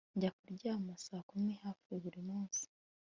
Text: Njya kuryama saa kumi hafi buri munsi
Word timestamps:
Njya 0.15 0.31
kuryama 0.37 0.93
saa 1.05 1.27
kumi 1.29 1.51
hafi 1.63 1.91
buri 2.03 2.21
munsi 2.29 2.63